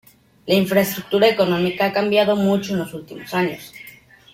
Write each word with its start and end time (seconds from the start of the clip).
La 0.47 0.55
infraestructura 0.55 1.27
económica 1.29 1.85
ha 1.85 1.93
cambiado 1.93 2.35
mucho 2.35 2.73
en 2.73 2.79
los 2.79 2.95
últimos 2.95 3.31
años. 3.35 3.71